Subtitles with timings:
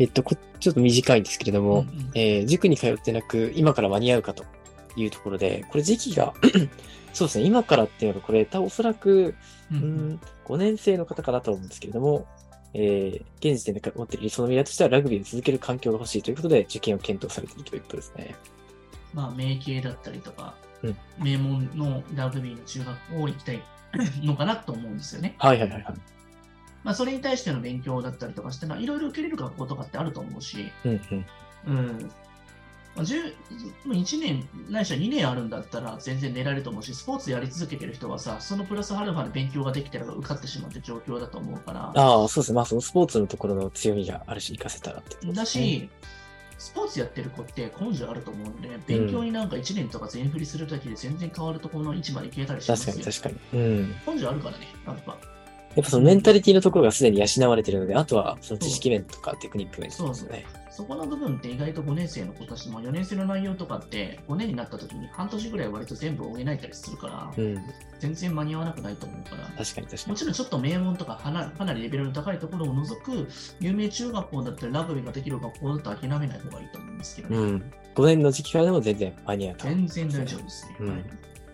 [0.00, 4.44] えっと、こちょっと短いんですけれども、うんうんえー塾に通ってなく、今から間に合うかと
[4.96, 6.32] いうところで、これ時期が、
[7.12, 9.34] そうですね、今からっていうのが、これ、たおそらく、
[9.70, 9.78] ううん
[10.12, 12.26] ん、5年生の方かなと思うんですけれども、
[12.72, 18.34] えー現時点で持っている理想の未来としては、ラグビーを続ける環境が欲しいということで、受験を検討されているということですね。
[19.12, 23.62] まあ、名系だったりとか、うん名門のラグビーの中学校を行きたい
[24.22, 25.34] のかなと思うんですよね。
[25.36, 25.94] はいはいはいはい。
[26.82, 31.00] まあ、それに対しての勉強だったりとかしてのは、いろいろ受けれる学校とかってあると思うし、うん
[31.66, 31.76] うん。
[31.76, 32.10] うん。
[32.96, 33.34] まあ、10
[33.86, 42.56] 1年、ないしは2年あるんだったら全然寝られると思うし、スポーツやり続けてる人はさ、そのプラスアルファで勉強ができてれば受かってしまうって状況だと思うから、ああ、そうですね。
[42.56, 45.32] まあ、そのスポーツのところの強みがあるし、活かせたらってね。
[45.32, 45.88] だし、
[46.58, 53.04] スポーツやってる子って根性あると思うので、勉強になんか1年とか全振りするだけで全然変わるところの位置まで行けたりしますよ。
[53.04, 53.62] 確かに確かに。
[53.62, 54.14] うん。
[54.14, 55.16] 根性あるからね、やっぱ。
[55.76, 60.44] やっぱそのメンタリティのところがすでに養われているので、あとはその知識面とかテクニック面ですね。
[60.70, 67.62] そこの部分って意外と5年生の子たちも4年生の内容とかって5年になった時に半年ぐらい割と全部補えたりするから、うん。
[67.98, 69.44] 全然間に合わなくないと思うから。
[69.44, 70.08] 確かに確かに。
[70.08, 73.28] もちろんちょっと名門とかかなかなりレベルの高いところを除く
[73.60, 77.72] 有名中学校だったりラグビーができる学校だったら諦めない方がいいと思うんですけどね、うん。
[77.94, 79.64] 5年の時期からでも全然間に合うと。
[79.66, 80.76] 全然大丈夫ですね。
[80.80, 81.04] うんはい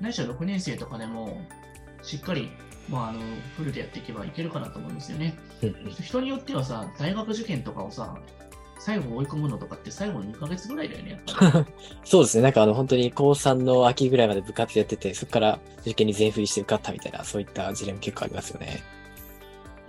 [0.00, 1.40] ないしは6年生とかでも
[2.02, 2.50] しっかり、
[2.88, 3.20] まあ、あの
[3.56, 5.36] フルでやっていけばいけるかなと思いますよね。
[5.62, 8.16] うんうん人によってはさ、大学受験とかをさ、
[8.78, 11.20] 最後追い込むのとかって最後の2ヶ月ぐらいだよね。
[12.04, 12.42] そうですね。
[12.42, 18.82] なんかあの本当に高3の秋ぐらいまで部活やってて、そこから受験に全振りして受かったみたいな、そういった事例も結構ありますよね。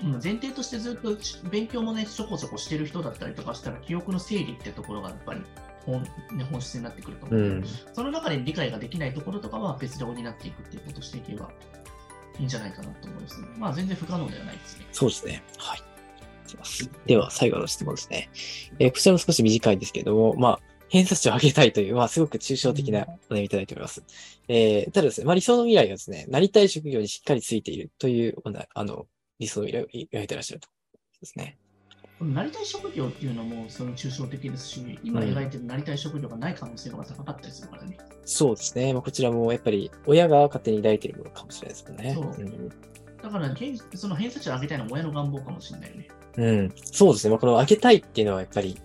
[0.04, 1.18] うん前提としてずっと
[1.50, 5.42] 勉強もね、ちょこちょこしてる人だったりとかしたら、記憶の整理ってところがやっぱり
[5.86, 7.40] 本,、ね、本質になってくると思う。
[7.40, 7.64] うん。
[7.94, 11.50] その中で理解ができないところとかは別で補っていくっていうことをしていけば
[12.40, 13.48] いいんじゃないかなと思いますね。
[13.58, 14.86] まあ全然不可能ではないですね。
[14.92, 15.44] そうですね。
[15.58, 15.80] はい。
[15.80, 18.30] いきますでは、最後の質問ですね。
[18.80, 24.04] えーこちらも少し短いんですけれども、まあ、偏差値を上げたいという、まあ、すごく抽象的なお悩みいただいております。
[24.48, 28.36] えーただですね、まあ、理想の未来がですね、なりたい職業にしっかりついているという、
[28.74, 29.08] あの、
[29.40, 30.70] 理想の未来を描いてらっしゃると。
[31.20, 31.58] ですね。
[32.20, 37.98] このなりたい職業っていうのもその抽象的ですし、今描いてるなりたい職業がない可能性の方が高かったりするからね。
[38.26, 38.94] そうですね。
[38.94, 42.14] まあ、こちらもやっぱり親が勝手に抱いているものかもしれないですもんね。
[42.16, 42.70] そうん
[43.22, 46.08] だから現その偏差値を上げたいのは親の願望かもしれないよね。
[46.38, 46.74] うん。
[46.76, 47.32] そうですね。
[47.32, 48.80] まあ、この上げたいっていうのはやっぱり、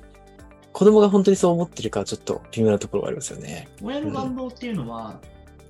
[0.72, 3.68] 子供が本当にそう思ってるかはちょっと微妙なところがありますよね。
[3.82, 5.20] 親の願望っていうのは、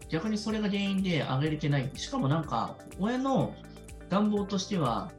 [0.09, 1.91] 逆にそれが原因で上げれてない。
[1.95, 3.55] しかもなんか、親の
[4.11, 5.11] 願望としては、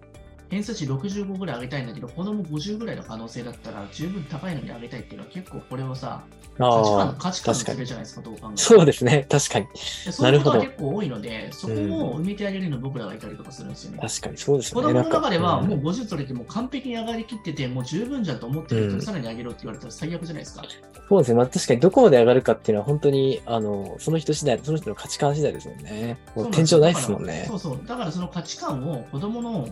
[0.49, 6.23] 偏差値65ぐらい上げたいんだけど、子供50ぐらいの可能性だったら、十分高いのに上げたいっていうのは結構これはさ、
[6.57, 9.25] 価値あ観価値観のズレじゃないですか、どう考えそうですね。
[9.29, 9.65] 確かに。
[10.05, 13.99] でそういうことがなる結構多いので、そこを埋めてあげるの僕らがいたりとかするんですよね。
[13.99, 14.81] 確かにそうですね。
[14.81, 20.63] 供の中ではもう50取れてもう完璧に上がりきってて、もう十分じゃんと思ってる人うんにさらに上げろって言われたら最悪じゃないですか。
[21.09, 21.35] そうですね。
[21.35, 26.17] まあ確かにどこまで上がるかっていうのは本当に、あの、その人次第、その人の価値観次第ですもんね。
[26.35, 27.45] もう天井ないですもんね。
[27.47, 27.79] そうそう。
[27.85, 29.67] だからその価値観を子供の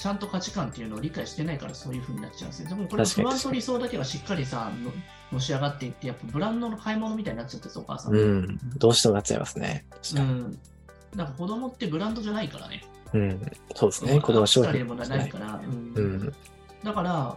[0.00, 2.70] ちゃんと価値観っていうのを理解してないからそういう風になっちゃうんですよ。
[2.70, 4.90] でもこれ不安と理想だけがしっかりさ、の
[5.30, 8.14] のし上がっていって、やっぱブランドの買い物みたいになっちゃってさ、お母さん。
[8.14, 8.58] うん。
[8.78, 9.84] どうしてもなっちゃいますね。
[10.16, 10.58] うん。
[11.14, 12.82] なんか子供ってブランドじゃないからね。
[13.12, 13.52] うん。
[13.74, 14.18] そうですね。
[14.22, 15.60] 子供は商品でもないから。
[15.62, 16.34] うんうん。
[16.82, 17.36] だから、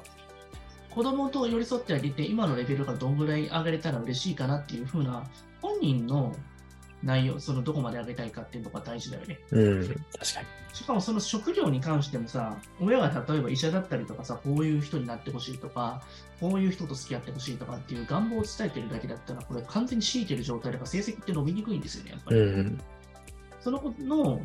[0.90, 5.22] 子供と寄り添ってあげて、今のレベルがどんぐらい上げれたら嬉しいかなっていう風な、
[5.62, 6.34] 本人の
[7.04, 9.38] 内容、そのどこまで上げたいかっていうのが大事だよね。
[9.52, 9.88] うん。
[9.88, 10.63] 確かに。
[10.84, 16.04] しかもその職業に関してもさ、親が例えば医者だったりとかさ、こういう人になってほしいとか、
[16.42, 22.38] こういう人と付き合ってほしいとかっていう願望を伝えてるだけだったら、これ完全に強いてる状態だから成績って伸びにくいんですよね、やっぱり。
[22.38, 22.82] うん。
[23.62, 24.42] そのことの、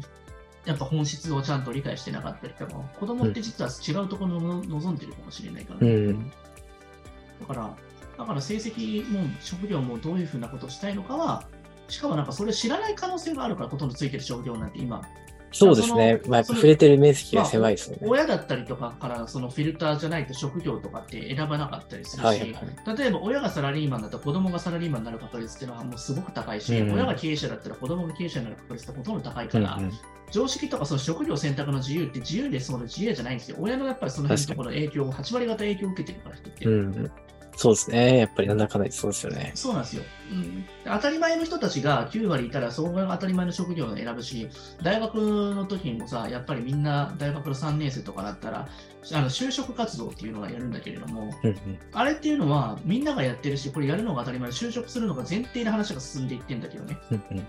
[0.64, 6.30] やっぱ本質をちゃんと理解してなかったりとか、子供って実は違うところを望んでるかもしれないから、ねうん。
[6.30, 7.76] だから、
[8.16, 11.48] だから成績も職業もどういうふうなことをしたいのかは、
[11.88, 15.02] しかもなんかそれを知らない可能性があるから、ほとんどついてる職業なんて今、
[15.50, 16.20] そうですね。
[16.26, 18.06] まあやっぱ触れてる面積が狭いですよね。
[18.06, 22.98] 親だったりとかからそのフィルターじゃないと職業とかって選ばなかったりするし、はいはいはい。
[22.98, 29.92] 例えば親がサラリーマンだったら子供がサラリーマンになる確率っていうのはもうすごく高いし、うん親が経営者だったら子供が経営者になる確率ってほとんど高いから、うんうん
[30.30, 33.56] 常識とかその職業選択の自由って自由でその自由じゃないんですよ。
[33.60, 36.64] 親のやっぱりその辺のところの影響を8割方影響を受けてるから人って。
[36.66, 37.10] うん。
[37.58, 38.18] そうですね。
[38.18, 39.50] やっぱりなんだかんだそうですよね。
[39.56, 40.64] そうなんですよ、うん。
[40.84, 44.48] 当たり前の人たちが9割いたら、そこが当たり前の職業を選ぶし、
[44.80, 48.68] 大学の時にもさ、やっぱりみんな大学の3年生とかだったら、
[49.12, 51.78] あの就職活動っていうのがやるんだけれども、うんうん。
[51.92, 56.96] あれっていうのはみんながやってるし、これやるのが当たり前で、就職するのが前提で話が進んでいってんだけどね。
[57.10, 57.46] うんうん。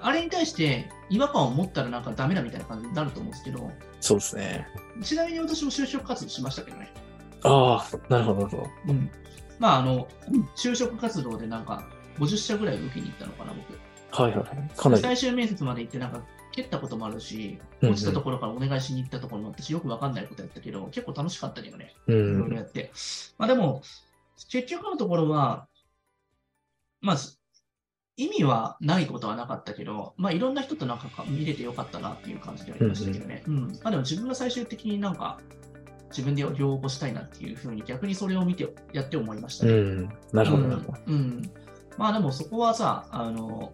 [0.00, 4.68] あれに対して違和感を持ったらなんかダメだみたいな感じになると思うんですけど、そうですね。
[5.02, 6.92] ちなみに私も就職活動しましたけどね。
[7.44, 8.70] ああ、なるほど、なるほど。
[8.88, 9.10] うん。
[9.58, 10.08] まあ、あの、
[10.56, 11.84] 就職活動でなんか、
[12.18, 14.22] 50社ぐらい受けに行ったのかな、僕。
[14.22, 14.70] はいはいはい。
[14.76, 15.02] かなり。
[15.02, 16.22] 最終面接まで行って、なんか、
[16.52, 21.94] 蹴ったこともあるし、うんうん落ちたところからお願いしに行ったところもあったし、よくわかんないことやったけど、結構楽しかったけどね。
[22.06, 22.54] ういろいろん。
[22.54, 22.92] やって。
[23.38, 23.82] まあでも、
[24.48, 25.66] 結局のところは、
[27.00, 27.16] まあ、
[28.16, 33.42] 意味はないことはなかったけど、まあいろんな人となんか見れてよかったなっていう感じでありましたけどね。
[33.46, 35.40] うん、まあでも自分が最終的になんか、
[36.16, 39.72] 自分で両方したいなっていうふうに逆にそれを見てやって思いましたね。
[39.72, 40.08] うん。
[40.32, 40.62] なるほど。
[40.62, 40.72] うん。
[41.08, 41.50] うん
[41.98, 43.72] まあでもそこはさ、あの、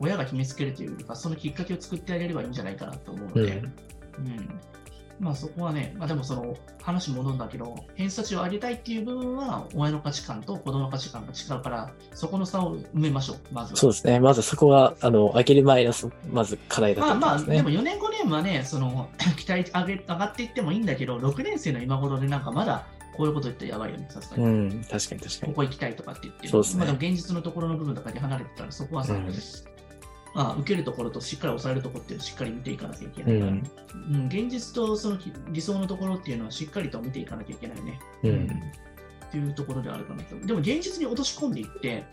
[0.00, 3.62] 親が決めつけるというか、そのきっかけを作ってあげればいいんじゃないかなと思うので、
[4.18, 4.26] うん。
[4.26, 4.60] うん。
[5.20, 13.76] まあそこはね、まあでもその話戻るんだけど、偏差値を上げたいっていう部分は、親の価値観と子供の価値観が違うから、そこの差を埋めましょう、まずは。
[13.76, 14.20] そうですね。
[14.20, 17.56] まずそこが、あの、開ける前のそ、まず課題だとまあまあ、思いますね。
[17.56, 22.86] でも4年、5年はね、その 期待上げ上がっていってもいいんだけど、6年生の今頃でなんかまだ
[23.16, 24.44] こういうこと言ってやばいよね、さすがに。
[24.44, 24.84] うん。
[24.90, 25.52] 確かに確かに。
[25.52, 26.48] ここ行きたいとかって言ってる。
[26.48, 29.30] そうですねまあでも現実のところの部分とかで離れてたら、そこはさ、うんま
[30.34, 33.54] あ、受けるところとしっかり抑えるところっていうのをしっかり見ていかなきゃいけうないから、ん。
[33.54, 35.18] うん現実とその
[35.50, 38.00] 理想のところっていうのはしっかりと見ていかなきゃいけないね。
[38.24, 38.62] うん。
[39.26, 40.36] っていうところであるかなと。
[40.46, 42.04] でも現実に落とし込んでいって、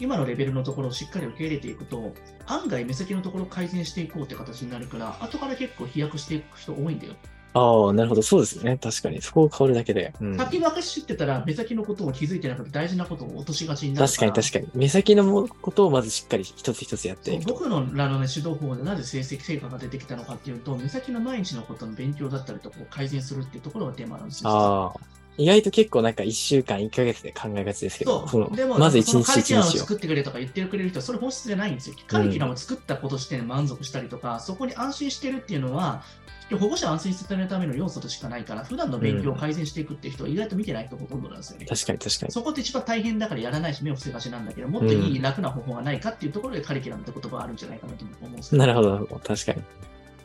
[0.00, 2.14] 今のレベルのところをしっかり受け入れていくと、
[2.46, 7.14] 案外目先のところを改善していこうって形になるから、後から結構飛躍していく人多いんだよ。
[7.54, 8.22] ああ、なるほど。
[8.22, 8.78] そうですね。
[8.78, 9.20] 確かに。
[9.20, 10.14] そこを変わるだけで。
[10.20, 10.36] うん。
[10.38, 14.68] 先ばかし知ってたら、目先のことを気づいてなくて大事なことを落としがちになる確かに確かに。
[14.74, 17.52] 目先のもことをまずしっかり一つ一つやっていくと。
[17.52, 24.50] 僕のらの、ね、指導法でなぜ成績成果が出てきたのかっていうと、目先の毎日のことの勉強だったりとかを改善するっていうところがテーマなんですよ。
[24.50, 25.22] ああ。
[25.38, 28.40] 意外と結構なんか1週間、1ヶ月で考えがちですけど、そう。
[28.42, 29.80] のでも、まず1その日1カリキュラムを日を。
[29.80, 31.96] 作ってくれとか言ってくれる人は、それ本質じゃないんですよ。
[32.06, 36.02] カリキュラムを作ったことして満足したりとか、そこに安心してるっていうのは、
[36.50, 41.66] 保護者を安心させるための要素としかないから、普段の勉強を改善していくっていう人は意外と見てない人ほとんどなんですよね。
[41.66, 42.32] 確かに確かに。
[42.32, 49.20] そこって一番大変だからやらないし、目を伏せがちなんだけど、もっといい楽な方法がないかっていうところでカリキュラムって言葉があるんじゃないかなと思うんですよなるほど、なるほど。
[49.20, 49.62] 確かに。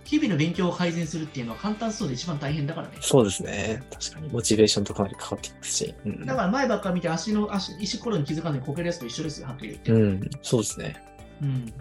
[0.07, 2.93] 日々の勉強を改善するっていうのは簡単そうで一番大変だからね。
[3.01, 3.83] そうですね。
[3.91, 4.29] 確かに。
[4.31, 5.95] モチベーションとかなり変わってきますし。
[6.05, 6.25] うん。
[6.25, 9.91] だから前ばっか見て足の足石ころに気づかずにこけるやつと一緒ですよ、はっきり言って。
[9.91, 10.29] うん。
[10.41, 11.03] そうですね。
[11.41, 11.73] うんで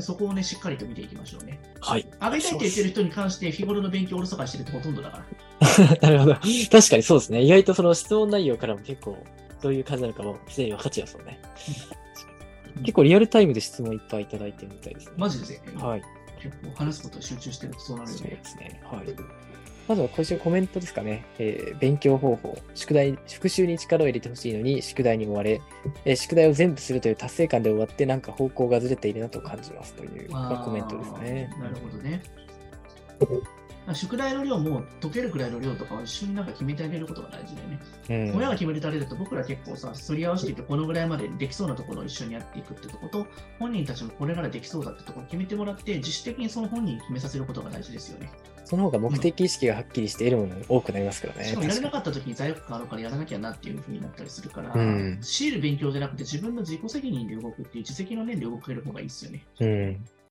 [0.00, 1.60] そこをね、しっかりと見ていきましょうね。
[1.80, 2.06] はい。
[2.20, 5.96] 上げたいって言ってる人に関して日頃の勉強をおろそかにしてるってほとんどだから。
[6.00, 6.34] なるほど。
[6.34, 6.44] 確
[6.90, 7.42] かにそうですね。
[7.42, 9.16] 意外とその質問内容からも結構、
[9.62, 11.40] どういう感じなのかもすでに分かっちゃいますもんね。
[12.80, 15.12] 結構リアルタイムで質問いっぱいいただいてるみたいですね。
[15.16, 16.02] マジで、はい。
[16.42, 18.36] 結構話すことに集中してるとそうなるよそうね。
[18.42, 18.82] ですね。
[18.84, 19.06] はい。
[19.86, 21.24] まずは今週コメントですかね。
[21.38, 22.56] えー勉強方法。
[22.74, 25.60] 宿題、復習に力を入れてほしいのに宿題に追われ、
[26.04, 31.50] えー宿題を全部するという達成感で終わってなんか方向がずれているなと感じますという、まあコメントですね。
[31.58, 32.22] なるほどね。
[33.92, 37.80] 宿題の量も解けるくらいの量とかは一緒になんか決めてあげることが大事だよね。
[38.30, 38.36] うん。
[38.38, 43.26] 親が決めてあげると僕ら結構さ、すり合わせていってこのぐらいまでできそうなところを一緒にやっていくってとこと、
[43.58, 48.30] 本人たちもこれならできそうだってところを決めてもらって、自主的にその本人に決めさせることが大事ですよね。
[48.64, 51.44] その方が目的意識がはっきりして得るものが多くなりますからね。
[51.44, 59.44] しかもやれな確かかった時に罪悪感あるからやらなきゃなっていう風になったりするから、うん強いる勉強じゃなくて自分の自己責任で動くっていう自責の念で動ける方がいいですよね。
[59.60, 60.04] にうん。